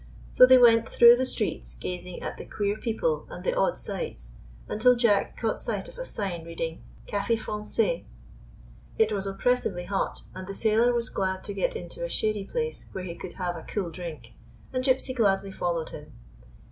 [0.31, 4.33] So they went through the streets gazing at the queer people and the odd sights,
[4.67, 9.05] until Jack caught sight of a sign reading:" Cafe 150 IN A STRANGE LAND Frangais."
[9.05, 12.87] It was oppressively hot, and the sailor was glad to get into a shady place
[12.93, 14.33] where he could have a cool drink,
[14.73, 16.11] and Gypsy gladly followed him.